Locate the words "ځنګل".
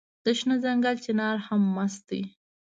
0.63-0.95